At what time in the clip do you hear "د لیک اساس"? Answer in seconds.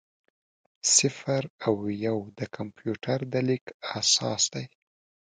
3.33-4.43